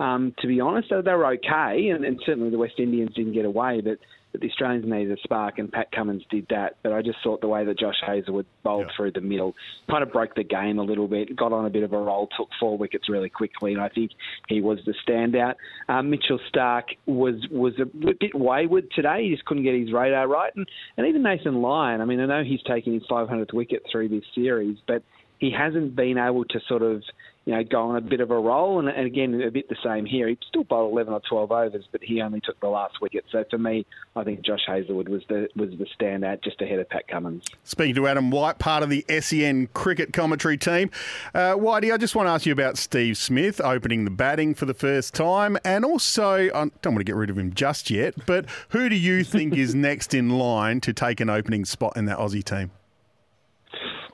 Um, 0.00 0.34
to 0.40 0.46
be 0.46 0.60
honest, 0.60 0.88
they 0.90 1.12
were 1.12 1.26
okay, 1.34 1.88
and, 1.88 2.04
and 2.04 2.20
certainly 2.24 2.50
the 2.50 2.58
West 2.58 2.74
Indians 2.78 3.14
didn't 3.14 3.32
get 3.32 3.44
away, 3.44 3.82
but 3.82 3.98
but 4.36 4.42
the 4.42 4.50
Australians 4.50 4.84
needed 4.86 5.18
a 5.18 5.20
spark, 5.22 5.58
and 5.58 5.72
Pat 5.72 5.90
Cummins 5.92 6.22
did 6.30 6.46
that. 6.50 6.76
But 6.82 6.92
I 6.92 7.00
just 7.00 7.16
thought 7.24 7.40
the 7.40 7.48
way 7.48 7.64
that 7.64 7.78
Josh 7.78 7.96
Hazlewood 8.06 8.44
bowled 8.62 8.86
yeah. 8.88 8.92
through 8.94 9.12
the 9.12 9.22
middle 9.22 9.54
kind 9.88 10.02
of 10.02 10.12
broke 10.12 10.34
the 10.34 10.44
game 10.44 10.78
a 10.78 10.82
little 10.82 11.08
bit, 11.08 11.34
got 11.34 11.54
on 11.54 11.64
a 11.64 11.70
bit 11.70 11.82
of 11.82 11.94
a 11.94 11.98
roll, 11.98 12.28
took 12.36 12.48
four 12.60 12.76
wickets 12.76 13.08
really 13.08 13.30
quickly, 13.30 13.72
and 13.72 13.80
I 13.80 13.88
think 13.88 14.10
he 14.48 14.60
was 14.60 14.78
the 14.84 14.92
standout. 15.08 15.54
Um, 15.88 16.10
Mitchell 16.10 16.38
Stark 16.50 16.88
was 17.06 17.36
was 17.50 17.72
a 17.80 17.86
bit 17.86 18.34
wayward 18.34 18.90
today. 18.94 19.24
He 19.24 19.30
just 19.30 19.46
couldn't 19.46 19.62
get 19.62 19.74
his 19.74 19.90
radar 19.90 20.28
right, 20.28 20.54
and, 20.54 20.68
and 20.98 21.06
even 21.06 21.22
Nathan 21.22 21.62
Lyon. 21.62 22.02
I 22.02 22.04
mean, 22.04 22.20
I 22.20 22.26
know 22.26 22.44
he's 22.44 22.62
taken 22.62 22.92
his 22.92 23.04
500th 23.10 23.54
wicket 23.54 23.84
through 23.90 24.10
this 24.10 24.24
series, 24.34 24.76
but 24.86 25.02
he 25.38 25.50
hasn't 25.50 25.96
been 25.96 26.18
able 26.18 26.44
to 26.44 26.60
sort 26.68 26.82
of 26.82 27.02
you 27.46 27.54
know, 27.54 27.62
go 27.62 27.80
on 27.80 27.96
a 27.96 28.00
bit 28.00 28.20
of 28.20 28.32
a 28.32 28.38
roll. 28.38 28.80
And, 28.80 28.88
and, 28.88 29.06
again, 29.06 29.40
a 29.40 29.50
bit 29.52 29.68
the 29.68 29.76
same 29.82 30.04
here. 30.04 30.28
He 30.28 30.36
still 30.48 30.64
bowled 30.64 30.92
11 30.92 31.14
or 31.14 31.20
12 31.28 31.52
overs, 31.52 31.84
but 31.92 32.02
he 32.02 32.20
only 32.20 32.40
took 32.40 32.58
the 32.60 32.68
last 32.68 33.00
wicket. 33.00 33.24
So 33.30 33.44
for 33.48 33.56
me, 33.56 33.86
I 34.16 34.24
think 34.24 34.42
Josh 34.42 34.62
Hazlewood 34.66 35.08
was 35.08 35.22
the 35.28 35.48
was 35.54 35.70
the 35.70 35.86
standout 35.98 36.42
just 36.42 36.60
ahead 36.60 36.80
of 36.80 36.88
Pat 36.88 37.06
Cummins. 37.06 37.44
Speaking 37.62 37.94
to 37.94 38.08
Adam 38.08 38.32
White, 38.32 38.58
part 38.58 38.82
of 38.82 38.90
the 38.90 39.04
SEN 39.20 39.68
cricket 39.68 40.12
commentary 40.12 40.58
team. 40.58 40.90
Uh, 41.34 41.54
Whitey, 41.54 41.94
I 41.94 41.96
just 41.96 42.16
want 42.16 42.26
to 42.26 42.32
ask 42.32 42.46
you 42.46 42.52
about 42.52 42.76
Steve 42.76 43.16
Smith 43.16 43.60
opening 43.60 44.04
the 44.04 44.10
batting 44.10 44.52
for 44.54 44.66
the 44.66 44.74
first 44.74 45.14
time. 45.14 45.56
And 45.64 45.84
also, 45.84 46.46
I 46.46 46.70
don't 46.82 46.94
want 46.94 46.98
to 46.98 47.04
get 47.04 47.14
rid 47.14 47.30
of 47.30 47.38
him 47.38 47.54
just 47.54 47.90
yet, 47.90 48.14
but 48.26 48.46
who 48.70 48.88
do 48.88 48.96
you 48.96 49.22
think 49.22 49.56
is 49.56 49.72
next 49.76 50.14
in 50.14 50.30
line 50.30 50.80
to 50.80 50.92
take 50.92 51.20
an 51.20 51.30
opening 51.30 51.64
spot 51.64 51.96
in 51.96 52.06
that 52.06 52.18
Aussie 52.18 52.42
team? 52.42 52.72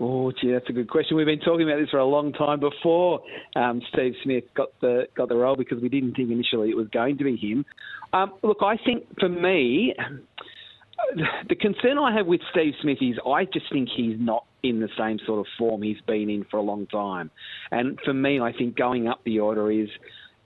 Oh, 0.04 0.32
gee, 0.32 0.50
that's 0.50 0.68
a 0.68 0.72
good 0.72 0.90
question. 0.90 1.16
We've 1.16 1.26
been 1.26 1.38
talking 1.38 1.62
about 1.62 1.78
this 1.78 1.88
for 1.90 2.00
a 2.00 2.04
long 2.04 2.32
time 2.32 2.58
before 2.58 3.22
um, 3.54 3.80
Steve 3.92 4.14
Smith 4.24 4.42
got 4.56 4.70
the 4.80 5.04
got 5.16 5.28
the 5.28 5.36
role 5.36 5.54
because 5.54 5.80
we 5.80 5.88
didn't 5.88 6.14
think 6.14 6.28
initially 6.28 6.70
it 6.70 6.76
was 6.76 6.88
going 6.88 7.18
to 7.18 7.24
be 7.24 7.36
him. 7.36 7.64
Um, 8.12 8.32
look, 8.42 8.58
I 8.62 8.76
think 8.84 9.04
for 9.20 9.28
me, 9.28 9.94
the 11.48 11.54
concern 11.54 11.98
I 11.98 12.12
have 12.16 12.26
with 12.26 12.40
Steve 12.50 12.74
Smith 12.82 12.98
is 13.00 13.14
I 13.24 13.44
just 13.44 13.66
think 13.72 13.90
he's 13.96 14.16
not 14.18 14.44
in 14.64 14.80
the 14.80 14.88
same 14.98 15.20
sort 15.24 15.38
of 15.38 15.46
form 15.56 15.82
he's 15.82 16.00
been 16.04 16.28
in 16.28 16.46
for 16.50 16.56
a 16.56 16.62
long 16.62 16.88
time. 16.88 17.30
And 17.70 17.96
for 18.04 18.12
me, 18.12 18.40
I 18.40 18.52
think 18.52 18.76
going 18.76 19.06
up 19.06 19.20
the 19.24 19.38
order 19.38 19.70
is 19.70 19.88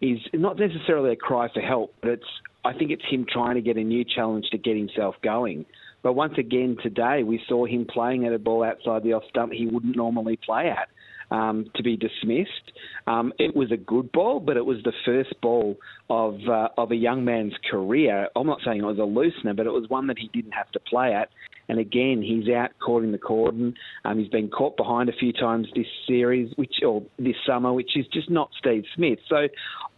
is 0.03 0.19
not 0.35 0.59
necessarily 0.59 1.13
a 1.13 1.17
cry 1.17 1.49
for 1.51 1.63
help, 1.63 1.95
but 2.03 2.11
it's 2.11 2.27
I 2.63 2.75
think 2.75 2.91
it's 2.91 3.05
him 3.09 3.25
trying 3.27 3.55
to 3.55 3.63
get 3.63 3.79
a 3.79 3.85
new 3.85 4.05
challenge 4.05 4.45
to 4.51 4.59
get 4.59 4.77
himself 4.77 5.15
going. 5.23 5.65
But 6.07 6.13
once 6.13 6.35
again 6.39 6.77
today, 6.81 7.25
we 7.25 7.43
saw 7.49 7.67
him 7.67 7.85
playing 7.85 8.27
at 8.27 8.33
a 8.33 8.39
ball 8.39 8.63
outside 8.63 9.03
the 9.03 9.15
off 9.15 9.25
stump 9.29 9.53
he 9.53 9.67
wouldn't 9.67 9.97
normally 9.97 10.37
play 10.37 10.71
at. 10.71 10.89
Um, 11.33 11.69
to 11.75 11.83
be 11.83 11.97
dismissed. 11.97 12.71
Um, 13.09 13.33
it 13.41 13.57
was 13.57 13.73
a 13.73 13.77
good 13.77 14.13
ball, 14.13 14.39
but 14.39 14.57
it 14.57 14.65
was 14.65 14.77
the 14.85 14.93
first 15.05 15.35
ball 15.41 15.77
of 16.09 16.39
uh, 16.49 16.69
of 16.79 16.93
a 16.93 16.95
young 16.95 17.25
man's 17.25 17.55
career. 17.69 18.29
I'm 18.37 18.47
not 18.47 18.61
saying 18.65 18.79
it 18.79 18.85
was 18.85 18.99
a 18.99 19.01
loosener, 19.01 19.57
but 19.57 19.67
it 19.67 19.73
was 19.73 19.89
one 19.89 20.07
that 20.07 20.21
he 20.21 20.29
didn't 20.33 20.53
have 20.53 20.71
to 20.71 20.79
play 20.79 21.13
at. 21.13 21.31
And 21.69 21.81
again, 21.81 22.23
he's 22.23 22.49
out 22.55 22.71
caught 22.79 23.03
in 23.03 23.11
the 23.11 23.19
cordon. 23.19 23.75
Um, 24.05 24.21
he's 24.21 24.29
been 24.29 24.49
caught 24.49 24.77
behind 24.77 25.09
a 25.09 25.13
few 25.13 25.33
times 25.33 25.67
this 25.75 25.89
series, 26.07 26.53
which 26.55 26.75
or 26.87 27.03
this 27.19 27.35
summer, 27.45 27.73
which 27.73 27.97
is 27.97 28.07
just 28.13 28.31
not 28.31 28.51
Steve 28.57 28.85
Smith. 28.95 29.19
So 29.29 29.49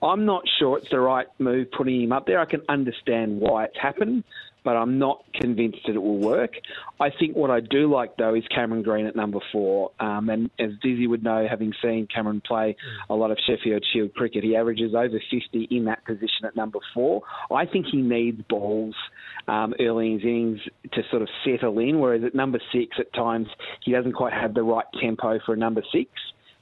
I'm 0.00 0.25
not 0.25 0.45
sure 0.59 0.79
it's 0.79 0.88
the 0.88 1.00
right 1.00 1.27
move 1.38 1.71
putting 1.71 2.03
him 2.03 2.12
up 2.12 2.27
there. 2.27 2.41
I 2.41 2.47
can 2.47 2.62
understand 2.71 3.38
why 3.38 3.65
it's 3.65 3.79
happened, 3.79 4.25
but 4.69 4.77
I'm 4.77 4.99
not 4.99 5.25
convinced 5.33 5.79
that 5.87 5.95
it 5.95 6.03
will 6.03 6.19
work. 6.19 6.51
I 7.01 7.09
think 7.09 7.35
what 7.35 7.51
I 7.51 7.61
do 7.61 7.91
like, 7.91 8.19
though, 8.19 8.35
is 8.35 8.45
Cameron 8.55 8.83
Green 8.83 9.07
at 9.07 9.17
number 9.17 9.39
four. 9.51 9.93
Um, 9.99 10.29
and 10.29 10.51
as 10.59 10.73
Dizzy 10.83 11.07
would 11.07 11.25
know, 11.25 11.47
having 11.49 11.73
seen 11.83 12.07
Cameron 12.15 12.43
play 12.47 12.77
a 13.09 13.15
lot 13.15 13.31
of 13.31 13.39
Sheffield 13.47 13.83
Shield 13.91 14.13
cricket, 14.13 14.45
he 14.45 14.55
averages 14.57 14.95
over 14.95 15.19
50 15.31 15.69
in 15.71 15.87
that 15.87 16.05
position 16.05 16.45
at 16.45 16.55
number 16.55 16.81
four. 16.93 17.23
I 17.51 17.65
think 17.65 17.87
he 17.91 18.03
needs 18.03 18.43
balls 18.51 18.95
um, 19.47 19.73
early 19.81 20.09
in 20.09 20.13
his 20.21 20.23
innings 20.25 20.61
to 20.93 21.01
sort 21.09 21.23
of 21.23 21.29
settle 21.47 21.79
in, 21.79 21.99
whereas 21.99 22.23
at 22.23 22.35
number 22.35 22.61
six, 22.71 22.99
at 22.99 23.11
times, 23.15 23.47
he 23.87 23.93
doesn't 23.93 24.13
quite 24.13 24.35
have 24.35 24.53
the 24.53 24.65
right 24.65 24.85
tempo 25.01 25.39
for 25.47 25.55
a 25.55 25.57
number 25.57 25.83
six 25.91 26.11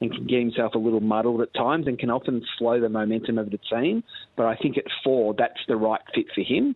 and 0.01 0.13
can 0.13 0.27
get 0.27 0.39
himself 0.41 0.75
a 0.75 0.79
little 0.79 1.01
muddled 1.01 1.41
at 1.41 1.53
times 1.55 1.87
and 1.87 1.99
can 1.99 2.11
often 2.11 2.45
slow 2.59 2.81
the 2.81 2.89
momentum 2.89 3.39
of 3.39 3.51
the 3.51 3.59
team. 3.71 4.05
But 4.37 4.47
I 4.47 4.57
think 4.57 4.77
at 4.77 4.85
four, 5.03 5.35
that's 5.37 5.61
the 5.69 5.77
right 5.77 6.01
fit 6.15 6.27
for 6.35 6.43
him. 6.43 6.75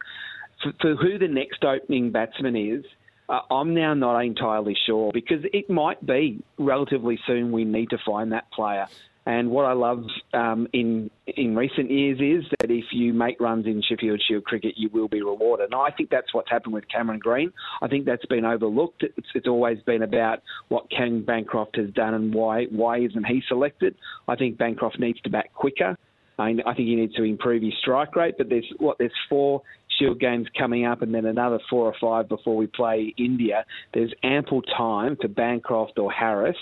For, 0.62 0.72
for 0.80 0.94
who 0.96 1.18
the 1.18 1.28
next 1.28 1.64
opening 1.64 2.10
batsman 2.10 2.56
is, 2.56 2.84
uh, 3.28 3.40
I'm 3.50 3.74
now 3.74 3.94
not 3.94 4.18
entirely 4.20 4.76
sure 4.86 5.12
because 5.12 5.44
it 5.52 5.70
might 5.70 6.04
be 6.04 6.42
relatively 6.58 7.18
soon 7.26 7.52
we 7.52 7.64
need 7.64 7.90
to 7.90 7.98
find 8.04 8.32
that 8.32 8.50
player. 8.50 8.86
And 9.26 9.50
what 9.50 9.66
I 9.66 9.74
love 9.74 10.04
um, 10.32 10.66
in 10.72 11.10
in 11.26 11.54
recent 11.54 11.90
years 11.90 12.18
is 12.20 12.50
that 12.58 12.70
if 12.70 12.86
you 12.90 13.12
make 13.12 13.38
runs 13.38 13.66
in 13.66 13.82
Sheffield 13.86 14.20
Shield 14.26 14.44
cricket, 14.44 14.74
you 14.76 14.88
will 14.88 15.08
be 15.08 15.22
rewarded. 15.22 15.66
And 15.66 15.74
I 15.74 15.90
think 15.90 16.08
that's 16.10 16.32
what's 16.32 16.50
happened 16.50 16.72
with 16.72 16.88
Cameron 16.88 17.20
Green. 17.20 17.52
I 17.82 17.88
think 17.88 18.06
that's 18.06 18.24
been 18.26 18.46
overlooked. 18.46 19.02
It's, 19.02 19.28
it's 19.34 19.46
always 19.46 19.78
been 19.82 20.02
about 20.02 20.42
what 20.68 20.90
Cam 20.90 21.22
Bancroft 21.22 21.76
has 21.76 21.90
done 21.90 22.14
and 22.14 22.34
why 22.34 22.64
why 22.64 22.98
isn't 22.98 23.24
he 23.24 23.42
selected. 23.46 23.94
I 24.26 24.36
think 24.36 24.56
Bancroft 24.56 24.98
needs 24.98 25.20
to 25.20 25.30
bat 25.30 25.52
quicker. 25.54 25.96
I, 26.38 26.54
I 26.64 26.74
think 26.74 26.88
he 26.88 26.96
needs 26.96 27.14
to 27.16 27.22
improve 27.22 27.62
his 27.62 27.74
strike 27.78 28.16
rate. 28.16 28.36
But 28.38 28.48
there's 28.48 28.72
what 28.78 28.96
there's 28.98 29.12
four 29.28 29.62
Shield 30.00 30.18
games 30.18 30.48
coming 30.58 30.86
up, 30.86 31.02
and 31.02 31.14
then 31.14 31.26
another 31.26 31.60
four 31.68 31.84
or 31.84 31.94
five 32.00 32.28
before 32.28 32.56
we 32.56 32.66
play 32.66 33.14
India. 33.18 33.64
There's 33.94 34.12
ample 34.22 34.62
time 34.62 35.16
for 35.20 35.28
Bancroft 35.28 35.98
or 35.98 36.10
Harris 36.10 36.56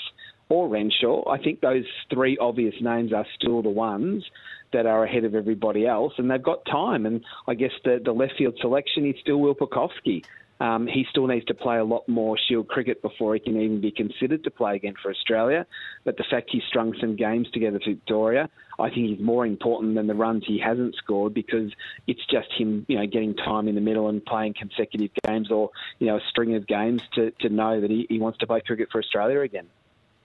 or 0.49 0.69
Renshaw. 0.69 1.31
I 1.31 1.39
think 1.43 1.61
those 1.61 1.85
three 2.13 2.37
obvious 2.39 2.75
names 2.81 3.13
are 3.13 3.27
still 3.39 3.63
the 3.63 3.69
ones 3.69 4.25
that 4.73 4.87
are 4.87 5.05
ahead 5.05 5.25
of 5.25 5.35
everybody 5.35 5.87
else, 5.87 6.13
and 6.19 6.31
they've 6.31 6.43
got 6.43 6.65
time. 6.67 7.07
And 7.07 7.23
I 7.47 7.55
guess 7.55 7.71
the, 7.85 8.01
the 8.05 8.13
left 8.13 8.35
field 8.37 8.59
selection 8.61 9.07
is 9.07 9.15
still 9.21 9.39
Will 9.39 9.55
Pucovski. 9.55 10.25
Um, 10.61 10.89
he 10.89 11.07
still 11.11 11.27
needs 11.27 11.45
to 11.47 11.55
play 11.55 11.79
a 11.79 11.85
lot 11.85 12.09
more 12.09 12.37
Shield 12.37 12.69
cricket 12.69 13.01
before 13.01 13.35
he 13.35 13.41
can 13.41 13.61
even 13.61 13.81
be 13.81 13.93
considered 13.93 14.43
to 14.45 14.51
play 14.51 14.75
again 14.75 14.95
for 15.01 15.11
Australia. 15.11 15.67
But 16.05 16.17
the 16.17 16.25
fact 16.29 16.51
he's 16.51 16.63
strung 16.69 16.95
some 17.01 17.15
games 17.15 17.49
together 17.53 17.79
for 17.79 17.93
Victoria, 17.93 18.51
I 18.79 18.91
think 18.91 19.19
is 19.19 19.25
more 19.25 19.47
important 19.47 19.95
than 19.95 20.09
the 20.09 20.15
runs 20.15 20.45
he 20.47 20.59
hasn't 20.59 20.97
scored 20.97 21.33
because 21.33 21.73
it's 22.09 22.25
just 22.27 22.49
him, 22.57 22.85
you 22.89 22.99
know, 22.99 23.07
getting 23.07 23.37
time 23.37 23.69
in 23.69 23.77
the 23.77 23.81
middle 23.81 24.09
and 24.09 24.25
playing 24.25 24.55
consecutive 24.55 25.11
games 25.25 25.51
or 25.51 25.71
you 26.01 26.09
know 26.09 26.17
a 26.17 26.23
string 26.29 26.57
of 26.57 26.67
games 26.67 27.03
to, 27.15 27.31
to 27.41 27.49
know 27.49 27.81
that 27.81 27.91
he, 27.91 28.07
he 28.09 28.19
wants 28.19 28.39
to 28.39 28.47
play 28.47 28.61
cricket 28.61 28.89
for 28.91 28.99
Australia 28.99 29.41
again. 29.41 29.67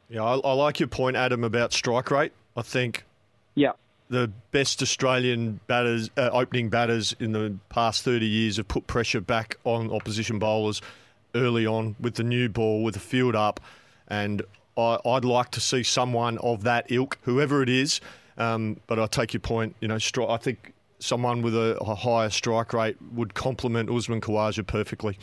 Yeah, 0.10 0.24
I, 0.24 0.38
I 0.38 0.54
like 0.54 0.80
your 0.80 0.88
point, 0.88 1.16
Adam, 1.16 1.44
about 1.44 1.74
strike 1.74 2.10
rate. 2.10 2.34
I 2.58 2.64
think 2.64 3.06
yeah. 3.56 3.74
The 4.10 4.32
best 4.52 4.82
Australian 4.82 5.60
batters, 5.68 6.10
uh, 6.18 6.30
opening 6.32 6.70
batters 6.70 7.16
in 7.20 7.32
the 7.32 7.56
past 7.70 8.04
30 8.04 8.26
years 8.26 8.58
have 8.58 8.68
put 8.68 8.88
pressure 8.88 9.22
back 9.22 9.58
on 9.64 9.92
opposition 9.92 10.40
bowlers 10.40 10.82
early 11.36 11.66
on 11.66 11.96
with 12.00 12.16
the 12.16 12.24
new 12.24 12.50
ball, 12.50 12.84
with 12.84 12.94
the 12.94 13.00
field 13.00 13.36
up. 13.36 13.60
And 14.08 14.44
I, 14.78 15.00
would 15.06 15.26
like 15.26 15.52
to 15.52 15.60
see 15.60 15.84
someone 15.84 16.38
of 16.40 16.64
that 16.64 16.92
ilk, 16.92 17.18
whoever 17.24 17.62
it 17.64 17.70
is. 17.70 18.02
Um, 18.38 18.80
but 18.88 19.00
I 19.00 19.06
take 19.08 19.34
your 19.34 19.42
point. 19.42 19.76
You 19.80 19.88
know, 19.88 19.96
stri- 19.96 20.30
I 20.30 20.38
think 20.38 20.74
someone 21.00 21.42
with 21.42 21.56
a, 21.56 21.78
a 21.82 21.96
higher 21.96 22.30
strike 22.30 22.74
rate 22.74 22.98
would 23.14 23.34
complement 23.34 23.90
Usman 23.90 24.22
Khawaja 24.22 24.66
perfectly. 24.66 25.18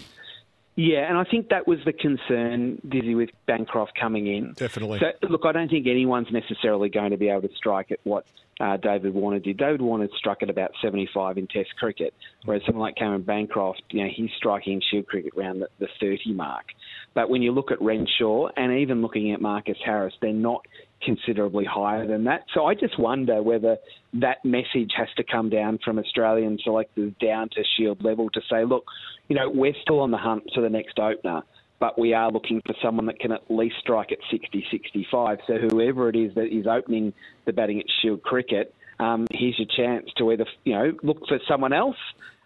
Yeah, 0.77 1.09
and 1.09 1.19
I 1.19 1.25
think 1.25 1.49
that 1.49 1.67
was 1.67 1.79
the 1.85 1.93
concern, 1.93 2.81
Dizzy, 2.89 3.15
with 3.15 3.31
Bancroft 3.47 3.99
coming 3.99 4.29
in. 4.29 4.53
Definitely. 4.55 5.01
So, 5.01 5.13
look, 5.29 5.45
I 5.45 5.53
don't 5.53 5.69
think 5.69 5.87
anyone's 5.87 6.31
necessarily 6.31 6.89
going 6.89 7.11
to 7.11 7.17
be 7.17 7.29
able 7.29 7.43
to 7.43 7.55
strike 7.55 7.91
at 7.91 7.99
what 8.05 8.25
uh, 8.61 8.77
David 8.77 9.15
Warner 9.15 9.39
did. 9.39 9.57
David 9.57 9.81
Warner 9.81 10.09
struck 10.19 10.43
at 10.43 10.51
about 10.51 10.71
75 10.83 11.39
in 11.39 11.47
Test 11.47 11.71
cricket, 11.79 12.13
whereas 12.45 12.63
someone 12.67 12.83
like 12.83 12.97
Cameron 12.97 13.23
Bancroft, 13.23 13.83
you 13.91 14.05
know, 14.05 14.11
he's 14.15 14.31
striking 14.37 14.75
in 14.75 14.81
Shield 14.91 15.07
cricket 15.07 15.33
around 15.37 15.61
the, 15.61 15.69
the 15.79 15.89
30 16.01 16.33
mark. 16.33 16.67
But 17.15 17.31
when 17.31 17.43
you 17.43 17.53
look 17.53 17.71
at 17.71 17.81
Renshaw 17.81 18.49
and 18.57 18.79
even 18.79 19.03
looking 19.03 19.33
at 19.33 19.41
Marcus 19.41 19.79
Harris, 19.85 20.15
they're 20.21 20.33
not 20.33 20.65
considerably 21.03 21.65
higher 21.65 22.07
than 22.07 22.25
that. 22.25 22.45
So 22.55 22.67
I 22.67 22.75
just 22.75 22.99
wonder 22.99 23.43
whether 23.43 23.79
that 24.15 24.45
message 24.45 24.93
has 24.97 25.09
to 25.17 25.25
come 25.25 25.49
down 25.49 25.79
from 25.85 25.99
Australian 25.99 26.59
selectors 26.63 27.13
down 27.21 27.49
to 27.51 27.63
Shield 27.77 28.05
level 28.05 28.29
to 28.31 28.41
say, 28.51 28.65
look, 28.65 28.85
you 29.29 29.37
know, 29.37 29.49
we're 29.49 29.75
still 29.83 30.01
on 30.01 30.11
the 30.11 30.19
hunt 30.19 30.45
for 30.55 30.61
the 30.61 30.69
next 30.69 30.99
opener, 30.99 31.43
but 31.81 31.99
we 31.99 32.13
are 32.13 32.31
looking 32.31 32.61
for 32.65 32.75
someone 32.83 33.07
that 33.07 33.19
can 33.19 33.33
at 33.33 33.43
least 33.51 33.77
strike 33.81 34.13
at 34.13 34.19
60, 34.31 34.67
65. 34.71 35.39
So 35.47 35.55
whoever 35.55 36.09
it 36.11 36.17
is 36.17 36.35
that 36.35 36.55
is 36.55 36.67
opening 36.67 37.13
the 37.47 37.53
batting 37.53 37.81
at 37.81 37.87
Shield 38.01 38.23
cricket, 38.23 38.75
um, 39.01 39.27
here's 39.33 39.59
your 39.59 39.67
chance 39.75 40.09
to 40.19 40.31
either, 40.31 40.45
you 40.65 40.75
know, 40.75 40.93
look 41.03 41.27
for 41.27 41.39
someone 41.49 41.73
else 41.73 41.97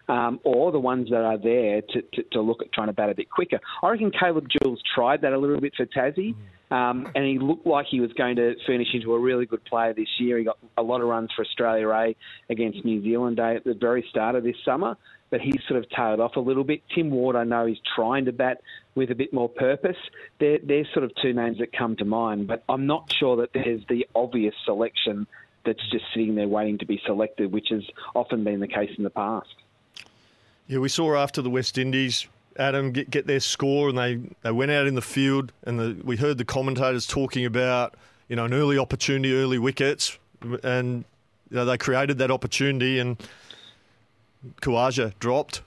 um, 0.07 0.39
or 0.43 0.71
the 0.71 0.79
ones 0.79 1.09
that 1.09 1.23
are 1.23 1.37
there 1.37 1.81
to, 1.81 2.01
to, 2.13 2.23
to, 2.31 2.41
look 2.41 2.61
at 2.61 2.71
trying 2.71 2.87
to 2.87 2.93
bat 2.93 3.09
a 3.09 3.15
bit 3.15 3.29
quicker. 3.29 3.59
I 3.83 3.89
reckon 3.89 4.11
Caleb 4.11 4.47
Jewell 4.49 4.77
tried 4.95 5.21
that 5.21 5.33
a 5.33 5.37
little 5.37 5.59
bit 5.59 5.73
for 5.75 5.85
Tassie. 5.85 6.35
Um, 6.71 7.11
and 7.13 7.23
he 7.23 7.37
looked 7.37 7.67
like 7.67 7.85
he 7.89 7.99
was 7.99 8.11
going 8.13 8.37
to 8.37 8.55
furnish 8.65 8.87
into 8.93 9.13
a 9.13 9.19
really 9.19 9.45
good 9.45 9.63
player 9.65 9.93
this 9.93 10.09
year. 10.19 10.37
He 10.39 10.43
got 10.43 10.57
a 10.77 10.81
lot 10.81 11.01
of 11.01 11.07
runs 11.07 11.31
for 11.35 11.43
Australia 11.43 11.89
A 11.89 12.15
against 12.49 12.83
New 12.83 13.01
Zealand 13.03 13.39
A 13.39 13.55
at 13.55 13.63
the 13.63 13.75
very 13.75 14.05
start 14.09 14.35
of 14.35 14.43
this 14.43 14.55
summer, 14.65 14.97
but 15.29 15.41
he's 15.41 15.59
sort 15.67 15.77
of 15.77 15.89
tailed 15.91 16.19
off 16.19 16.35
a 16.35 16.39
little 16.39 16.63
bit. 16.63 16.81
Tim 16.93 17.11
Ward, 17.11 17.35
I 17.35 17.43
know, 17.43 17.67
is 17.67 17.77
trying 17.95 18.25
to 18.25 18.31
bat 18.31 18.61
with 18.95 19.11
a 19.11 19.15
bit 19.15 19.31
more 19.31 19.49
purpose. 19.49 19.97
They're, 20.39 20.57
they're 20.63 20.87
sort 20.91 21.03
of 21.05 21.11
two 21.21 21.33
names 21.33 21.59
that 21.59 21.71
come 21.71 21.95
to 21.97 22.05
mind, 22.05 22.47
but 22.47 22.63
I'm 22.67 22.87
not 22.87 23.13
sure 23.13 23.35
that 23.37 23.51
there's 23.53 23.85
the 23.87 24.07
obvious 24.15 24.55
selection 24.65 25.27
that's 25.65 25.87
just 25.91 26.05
sitting 26.13 26.35
there 26.35 26.47
waiting 26.47 26.79
to 26.79 26.85
be 26.85 26.99
selected, 27.05 27.51
which 27.51 27.67
has 27.69 27.83
often 28.15 28.43
been 28.43 28.59
the 28.59 28.67
case 28.67 28.91
in 28.97 29.03
the 29.03 29.09
past. 29.09 29.53
Yeah, 30.67 30.79
we 30.79 30.89
saw 30.89 31.15
after 31.15 31.43
the 31.43 31.49
West 31.49 31.77
Indies 31.77 32.27
Adam 32.57 32.91
get 32.91 33.09
get 33.09 33.27
their 33.27 33.39
score, 33.39 33.89
and 33.89 33.97
they, 33.97 34.19
they 34.41 34.51
went 34.51 34.71
out 34.71 34.87
in 34.87 34.95
the 34.95 35.01
field, 35.01 35.51
and 35.63 35.79
the, 35.79 35.97
we 36.03 36.15
heard 36.15 36.37
the 36.37 36.45
commentators 36.45 37.05
talking 37.05 37.45
about 37.45 37.95
you 38.27 38.35
know 38.35 38.45
an 38.45 38.53
early 38.53 38.77
opportunity, 38.77 39.35
early 39.35 39.59
wickets, 39.59 40.17
and 40.63 41.05
you 41.49 41.57
know, 41.57 41.65
they 41.65 41.77
created 41.77 42.17
that 42.19 42.31
opportunity, 42.31 42.99
and 42.99 43.17
Khawaja 44.61 45.13
dropped. 45.19 45.61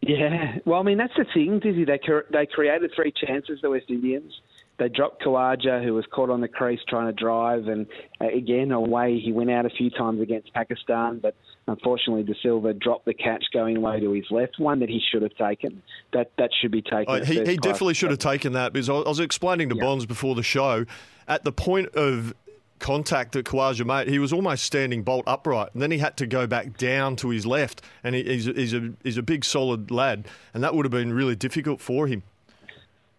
Yeah, 0.00 0.58
well, 0.64 0.80
I 0.80 0.82
mean 0.82 0.98
that's 0.98 1.16
the 1.16 1.26
thing, 1.32 1.60
Dizzy. 1.60 1.84
They 1.84 2.00
they 2.30 2.46
created 2.46 2.90
three 2.94 3.12
chances, 3.12 3.60
the 3.62 3.70
West 3.70 3.86
Indians. 3.88 4.40
They 4.78 4.88
dropped 4.88 5.22
Khawaja, 5.22 5.84
who 5.84 5.94
was 5.94 6.04
caught 6.12 6.30
on 6.30 6.40
the 6.40 6.48
crease 6.48 6.80
trying 6.88 7.06
to 7.06 7.12
drive, 7.12 7.68
and 7.68 7.86
uh, 8.20 8.26
again 8.26 8.72
away 8.72 9.20
he 9.20 9.32
went 9.32 9.50
out 9.50 9.66
a 9.66 9.70
few 9.70 9.90
times 9.90 10.20
against 10.20 10.52
Pakistan, 10.52 11.20
but 11.20 11.36
unfortunately 11.68 12.24
De 12.24 12.34
Silva 12.42 12.74
dropped 12.74 13.04
the 13.04 13.14
catch 13.14 13.44
going 13.52 13.76
away 13.76 14.00
to 14.00 14.12
his 14.12 14.24
left, 14.30 14.58
one 14.58 14.80
that 14.80 14.88
he 14.88 15.00
should 15.12 15.22
have 15.22 15.34
taken. 15.36 15.82
That 16.12 16.32
that 16.38 16.50
should 16.60 16.72
be 16.72 16.82
taken. 16.82 17.06
Oh, 17.08 17.24
he 17.24 17.44
he 17.44 17.56
definitely 17.56 17.94
should 17.94 18.10
have 18.10 18.18
taken 18.18 18.54
that 18.54 18.72
because 18.72 18.88
I 18.88 18.94
was 18.94 19.20
explaining 19.20 19.68
to 19.68 19.76
yeah. 19.76 19.82
Bonds 19.82 20.06
before 20.06 20.34
the 20.34 20.42
show, 20.42 20.86
at 21.28 21.44
the 21.44 21.52
point 21.52 21.94
of 21.94 22.34
contact 22.80 23.32
that 23.32 23.46
Khawaja 23.46 23.86
made, 23.86 24.08
he 24.08 24.18
was 24.18 24.32
almost 24.32 24.64
standing 24.64 25.02
bolt 25.02 25.24
upright, 25.26 25.72
and 25.72 25.80
then 25.80 25.90
he 25.90 25.98
had 25.98 26.16
to 26.18 26.26
go 26.26 26.46
back 26.46 26.76
down 26.76 27.16
to 27.16 27.30
his 27.30 27.46
left, 27.46 27.80
and 28.02 28.14
he, 28.14 28.22
he's, 28.24 28.44
he's 28.44 28.74
a 28.74 28.92
he's 29.02 29.16
a 29.16 29.22
big 29.22 29.44
solid 29.44 29.90
lad, 29.90 30.26
and 30.52 30.62
that 30.62 30.74
would 30.74 30.84
have 30.84 30.92
been 30.92 31.12
really 31.12 31.36
difficult 31.36 31.80
for 31.80 32.06
him. 32.06 32.22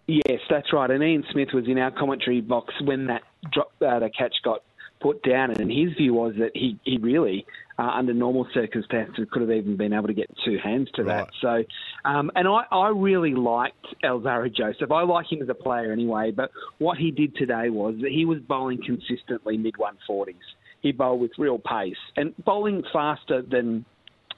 Yes, 0.07 0.39
that's 0.49 0.71
right. 0.71 0.89
And 0.89 1.03
Ian 1.03 1.23
Smith 1.31 1.49
was 1.53 1.65
in 1.67 1.77
our 1.79 1.91
commentary 1.91 2.41
box 2.41 2.73
when 2.81 3.07
that 3.07 3.23
drop, 3.51 3.71
uh, 3.81 3.99
the 3.99 4.09
catch 4.09 4.35
got 4.43 4.61
put 5.01 5.23
down, 5.23 5.51
and 5.51 5.71
his 5.71 5.93
view 5.97 6.13
was 6.13 6.35
that 6.37 6.51
he 6.53 6.79
he 6.83 6.97
really, 6.97 7.45
uh, 7.79 7.83
under 7.83 8.13
normal 8.13 8.47
circumstances, 8.53 9.27
could 9.31 9.41
have 9.41 9.51
even 9.51 9.77
been 9.77 9.93
able 9.93 10.07
to 10.07 10.13
get 10.13 10.29
two 10.45 10.57
hands 10.63 10.89
to 10.95 11.03
right. 11.03 11.25
that. 11.25 11.29
So, 11.41 12.09
um, 12.09 12.31
and 12.35 12.47
I, 12.47 12.63
I 12.71 12.89
really 12.89 13.33
liked 13.33 13.85
Alzarri 14.03 14.55
Joseph. 14.55 14.91
I 14.91 15.03
like 15.03 15.31
him 15.31 15.41
as 15.41 15.49
a 15.49 15.55
player 15.55 15.91
anyway, 15.91 16.31
but 16.31 16.51
what 16.77 16.97
he 16.97 17.09
did 17.09 17.35
today 17.35 17.69
was 17.69 17.95
that 18.01 18.11
he 18.11 18.25
was 18.25 18.39
bowling 18.39 18.81
consistently 18.85 19.57
mid 19.57 19.75
140s. 19.75 20.35
He 20.81 20.91
bowled 20.91 21.19
with 21.19 21.31
real 21.39 21.57
pace 21.57 21.97
and 22.15 22.35
bowling 22.45 22.83
faster 22.93 23.41
than 23.41 23.85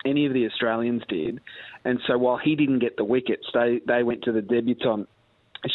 any 0.05 0.25
of 0.25 0.33
the 0.33 0.45
Australians 0.45 1.03
did. 1.09 1.41
And 1.83 1.99
so 2.07 2.17
while 2.17 2.37
he 2.37 2.55
didn't 2.55 2.79
get 2.79 2.95
the 2.95 3.03
wickets, 3.03 3.45
they, 3.53 3.81
they 3.85 4.03
went 4.03 4.23
to 4.23 4.31
the 4.31 4.41
debutant 4.41 5.09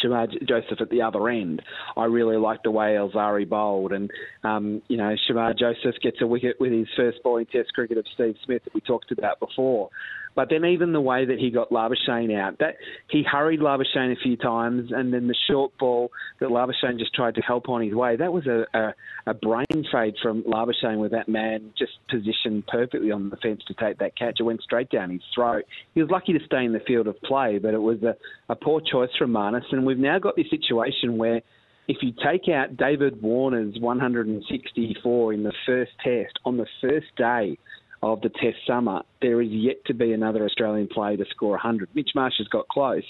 Shamar 0.03 0.29
Joseph 0.47 0.81
at 0.81 0.91
the 0.91 1.03
other 1.03 1.29
end. 1.29 1.63
I 1.97 2.05
really 2.05 2.37
like 2.37 2.63
the 2.63 2.71
way 2.71 2.97
Alzarri 2.97 3.49
bowled, 3.49 3.93
and 3.93 4.11
um, 4.45 4.83
you 4.89 4.97
know 4.97 5.15
Shamar 5.29 5.59
Joseph 5.59 6.01
gets 6.03 6.19
a 6.21 6.27
wicket 6.27 6.57
with 6.61 6.73
his 6.73 6.87
first 6.97 7.23
ball 7.23 7.39
in 7.39 7.47
Test 7.47 7.73
cricket 7.75 7.99
of 7.99 8.07
Steve 8.15 8.37
Smith 8.45 8.65
that 8.65 8.75
we 8.75 8.81
talked 8.81 9.13
about 9.13 9.41
before. 9.41 9.91
But 10.35 10.49
then 10.49 10.65
even 10.65 10.93
the 10.93 11.01
way 11.01 11.25
that 11.25 11.39
he 11.39 11.51
got 11.51 11.71
Labuschagne 11.71 12.39
out, 12.39 12.59
that 12.59 12.77
he 13.11 13.23
hurried 13.23 13.61
Labuschagne 13.61 14.13
a 14.13 14.21
few 14.23 14.37
times, 14.37 14.91
and 14.91 15.13
then 15.13 15.29
the 15.29 15.37
short 15.49 15.77
ball 15.79 16.11
that 16.41 16.49
Labuschagne 16.49 16.99
just 16.99 17.15
tried 17.15 17.35
to 17.35 17.43
help 17.43 17.69
on 17.69 17.83
his 17.83 17.95
way, 17.95 18.17
that 18.17 18.33
was 18.33 18.47
a, 18.47 18.67
a, 18.75 18.95
a 19.27 19.35
brain 19.35 19.85
fade 19.93 20.15
from 20.23 20.43
Labuschagne 20.45 20.99
with 20.99 21.13
that 21.13 21.29
man 21.29 21.73
just 21.79 21.93
positioned 22.09 22.67
perfectly 22.67 23.11
on 23.11 23.31
the 23.31 23.37
fence 23.37 23.63
to 23.69 23.75
take 23.75 23.99
that 23.99 24.17
catch. 24.17 24.41
It 24.41 24.45
went 24.45 24.63
straight 24.63 24.91
down 24.91 25.11
his 25.11 25.21
throat. 25.35 25.65
He 25.95 26.01
was 26.01 26.11
lucky 26.11 26.33
to 26.33 26.45
stay 26.47 26.65
in 26.65 26.73
the 26.73 26.81
field 26.81 27.07
of 27.07 27.21
play, 27.23 27.59
but 27.59 27.75
it 27.75 27.83
was 27.83 28.03
a, 28.03 28.17
a 28.49 28.57
poor 28.57 28.81
choice 28.81 29.11
from 29.19 29.33
Marnus. 29.33 29.65
And 29.71 29.85
we've 29.85 29.99
now 29.99 30.19
got 30.19 30.37
this 30.37 30.49
situation 30.51 31.19
where 31.19 31.43
if 31.89 31.99
you 32.01 32.13
take 32.25 32.49
out 32.49 32.77
David 32.77 33.21
Warner's 33.21 33.79
164 33.79 35.33
in 35.33 35.43
the 35.43 35.53
first 35.67 35.91
test 36.03 36.39
on 36.45 36.57
the 36.57 36.67
first 36.81 37.09
day 37.17 37.59
of 38.03 38.21
the 38.21 38.29
Test 38.29 38.57
summer, 38.67 39.03
there 39.21 39.41
is 39.41 39.51
yet 39.51 39.85
to 39.87 39.95
be 39.95 40.13
another 40.13 40.45
Australian 40.45 40.89
player 40.89 41.17
to 41.17 41.25
score 41.31 41.53
100. 41.53 41.89
Mitch 41.95 42.11
Marsh 42.15 42.35
has 42.39 42.49
got 42.49 42.67
close, 42.69 43.05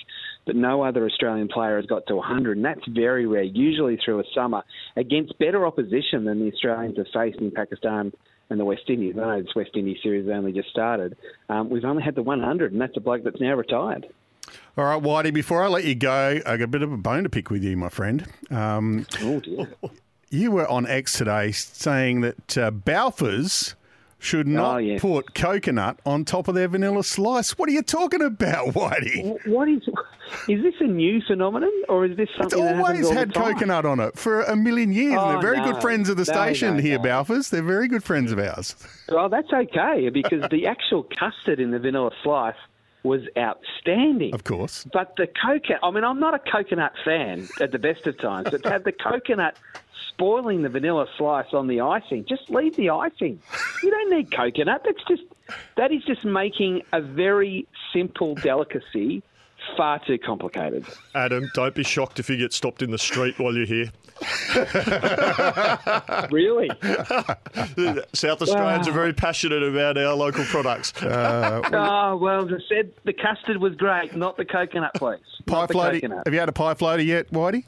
but 0.45 0.55
no 0.55 0.83
other 0.83 1.07
Australian 1.07 1.49
player 1.49 1.77
has 1.77 1.87
got 1.87 2.07
to 2.09 2.17
100, 2.17 2.59
and 2.59 2.65
that's 2.65 2.87
very 2.89 3.27
rare, 3.27 3.43
usually 3.43 3.99
through 4.05 4.21
a 4.21 4.25
summer, 4.35 4.63
against 4.97 5.39
better 5.39 5.67
opposition 5.67 6.25
than 6.25 6.41
the 6.41 6.53
Australians 6.53 6.99
have 6.99 7.07
faced 7.15 7.39
in 7.39 7.51
Pakistan 7.51 8.13
and 8.51 8.61
the 8.61 8.65
West 8.67 8.83
Indies. 8.89 9.15
I 9.17 9.21
know 9.21 9.43
this 9.43 9.55
West 9.55 9.71
Indies 9.75 9.99
series 10.03 10.27
has 10.27 10.37
only 10.37 10.53
just 10.53 10.69
started. 10.69 11.17
Um, 11.49 11.71
we've 11.71 11.85
only 11.85 12.03
had 12.03 12.15
the 12.15 12.23
100, 12.23 12.73
and 12.73 12.81
that's 12.81 12.97
a 12.97 13.01
bloke 13.01 13.25
that's 13.25 13.41
now 13.41 13.55
retired. 13.55 14.07
All 14.77 14.85
right, 14.85 15.03
Whitey, 15.03 15.33
before 15.33 15.65
I 15.65 15.69
let 15.69 15.85
you 15.85 15.95
go, 15.95 16.41
I've 16.45 16.59
got 16.59 16.63
a 16.63 16.67
bit 16.67 16.83
of 16.83 16.93
a 16.93 16.99
bone 16.99 17.23
to 17.23 17.31
pick 17.31 17.49
with 17.49 17.65
you, 17.65 17.77
my 17.79 17.89
friend. 17.89 18.27
Um, 18.51 19.07
oh, 19.23 19.41
dear. 19.41 19.69
You 20.35 20.51
were 20.51 20.67
on 20.67 20.87
X 20.87 21.19
today 21.19 21.53
saying 21.53 22.23
that 22.23 22.57
uh, 22.57 22.71
Balfours 22.71 23.75
should 24.23 24.47
oh, 24.47 24.51
not 24.51 24.75
Oh, 24.75 24.79
yes. 24.79 25.01
put 25.01 25.35
coconut 25.35 25.99
on 26.07 26.25
top 26.25 26.49
of 26.49 26.55
their 26.55 26.69
vanilla 26.69 27.03
slice. 27.03 27.59
What 27.59 27.69
are 27.69 27.73
you 27.73 27.83
talking 27.83 28.23
about, 28.23 28.69
Whitey? 28.75 29.47
What 29.49 29.69
is 29.69 29.83
is 30.49 30.63
this 30.63 30.75
a 30.81 30.85
new 30.85 31.21
phenomenon 31.27 31.71
or 31.89 32.07
is 32.07 32.17
this 32.17 32.29
It's 32.31 32.39
something 32.39 32.65
that 32.65 32.77
happens 32.77 33.05
always 33.07 33.11
had 33.11 33.35
coconut 33.35 33.85
on 33.85 34.01
it 34.01 34.17
for 34.19 34.43
a 34.43 34.57
million 34.57 34.93
years. 34.93 35.17
Oh, 35.19 35.29
They're 35.33 35.41
very 35.43 35.59
no. 35.59 35.73
good 35.73 35.83
friends 35.83 36.09
of 36.09 36.17
the 36.17 36.25
No, 36.25 36.33
station 36.33 36.77
no, 36.77 36.83
here. 36.83 36.99
Balfours. 36.99 37.51
They're 37.51 37.63
very 37.63 37.89
good 37.89 38.03
friends 38.05 38.33
of 38.33 38.39
ours. 38.39 38.77
Well, 39.11 39.29
that's 39.29 39.53
okay 39.53 40.09
because 40.09 40.49
the 40.51 40.67
actual 40.67 41.03
custard 41.19 41.61
in 41.61 41.71
the 41.71 41.79
vanilla 41.79 42.13
slice 42.23 42.55
was 43.03 43.23
outstanding. 43.37 44.35
Of 44.35 44.45
course. 44.45 44.87
But 44.93 45.17
the 45.17 45.27
coconut, 45.27 45.81
I 45.83 45.91
mean, 45.91 46.05
I'm 46.05 46.21
not 46.21 46.35
a 46.35 46.39
coconut 46.39 46.93
fan 47.05 47.49
at 47.61 47.73
the 47.73 47.79
best 47.79 48.07
of 48.07 48.19
times, 48.19 48.51
but 48.51 48.63
to 48.63 48.71
have 48.71 48.85
the 48.85 48.93
coconut 48.93 49.57
spoiling 50.09 50.63
the 50.63 50.69
vanilla 50.69 51.07
slice 51.17 51.53
on 51.53 51.67
the 51.67 51.81
icing, 51.81 52.25
just 52.25 52.51
leave 52.51 52.77
the 52.77 52.91
icing. 52.91 53.41
You 53.83 53.91
don't 53.91 54.11
need 54.11 54.31
coconut. 54.31 54.83
That's 54.85 55.03
just, 55.09 55.23
that 55.77 55.93
is 55.93 56.05
just 56.05 56.25
making 56.25 56.83
a 56.93 57.01
very 57.01 57.67
simple 57.93 58.35
delicacy 58.37 59.23
far 59.77 60.01
too 60.07 60.19
complicated. 60.19 60.85
Adam, 61.15 61.51
don't 61.55 61.75
be 61.75 61.83
shocked 61.83 62.21
if 62.21 62.31
you 62.31 62.37
get 62.37 62.53
stopped 62.53 62.83
in 62.83 62.91
the 62.91 62.99
street 62.99 63.39
while 63.39 63.55
you're 63.55 63.67
here. 63.67 63.91
Really? 66.31 66.71
South 68.15 68.43
Australians 68.43 68.89
are 68.89 68.93
very 68.93 69.13
passionate 69.13 69.63
about 69.63 69.99
our 69.99 70.15
local 70.15 70.45
products. 70.45 70.93
oh, 71.03 72.19
well, 72.21 72.47
as 72.47 72.53
I 72.53 72.59
said, 72.69 72.93
the 73.05 73.13
custard 73.13 73.59
was 73.59 73.75
great, 73.75 74.15
not 74.17 74.37
the 74.37 74.45
coconut, 74.45 74.93
please. 74.95 75.21
Pie 75.47 75.61
Not 75.61 75.71
floaty. 75.71 76.25
Have 76.25 76.33
you 76.33 76.41
had 76.41 76.49
a 76.49 76.53
pie 76.53 76.75
floaty 76.75 77.05
yet, 77.05 77.31
Whitey? 77.31 77.65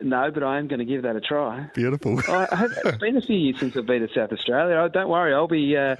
No, 0.00 0.30
but 0.30 0.42
I 0.42 0.58
am 0.58 0.68
going 0.68 0.78
to 0.78 0.84
give 0.84 1.02
that 1.02 1.16
a 1.16 1.20
try. 1.20 1.68
Beautiful. 1.74 2.20
I, 2.28 2.46
I 2.52 2.56
have, 2.56 2.70
it's 2.84 2.98
been 2.98 3.16
a 3.16 3.20
few 3.22 3.36
years 3.36 3.58
since 3.58 3.76
I've 3.76 3.86
been 3.86 4.06
to 4.06 4.14
South 4.14 4.32
Australia. 4.32 4.76
Oh, 4.76 4.88
don't 4.88 5.08
worry, 5.08 5.34
I'll 5.34 5.48
be 5.48 5.76
uh, 5.76 5.96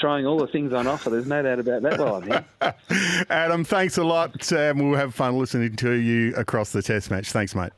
trying 0.00 0.26
all 0.26 0.38
the 0.38 0.46
things 0.46 0.72
on 0.72 0.86
offer. 0.86 1.10
There's 1.10 1.26
no 1.26 1.42
doubt 1.42 1.60
about 1.60 1.82
that 1.82 1.98
while 1.98 2.16
I'm 2.16 2.22
here. 2.22 3.24
Adam, 3.30 3.64
thanks 3.64 3.98
a 3.98 4.04
lot. 4.04 4.52
Um, 4.52 4.78
we'll 4.78 4.98
have 4.98 5.14
fun 5.14 5.38
listening 5.38 5.76
to 5.76 5.92
you 5.92 6.34
across 6.34 6.72
the 6.72 6.82
test 6.82 7.10
match. 7.10 7.32
Thanks, 7.32 7.54
mate. 7.54 7.72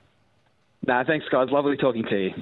No, 0.87 1.03
thanks, 1.07 1.27
guys. 1.31 1.51
Lovely 1.51 1.77
talking 1.77 2.05
to 2.05 2.17
you. 2.17 2.35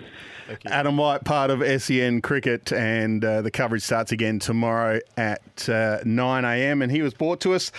Adam 0.66 0.96
White, 0.96 1.24
part 1.24 1.50
of 1.50 1.82
SEN 1.82 2.20
Cricket, 2.20 2.72
and 2.72 3.24
uh, 3.24 3.42
the 3.42 3.50
coverage 3.50 3.82
starts 3.82 4.12
again 4.12 4.38
tomorrow 4.38 5.00
at 5.16 5.68
uh, 5.68 5.98
9 6.04 6.44
a.m. 6.44 6.82
And 6.82 6.92
he 6.92 7.02
was 7.02 7.14
brought 7.14 7.40
to 7.40 7.54
us 7.54 7.72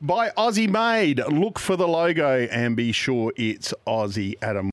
by 0.00 0.30
Aussie 0.30 0.68
Made. 0.68 1.24
Look 1.28 1.58
for 1.58 1.76
the 1.76 1.88
logo 1.88 2.46
and 2.46 2.76
be 2.76 2.92
sure 2.92 3.32
it's 3.36 3.74
Aussie 3.86 4.40
Made. 4.40 4.70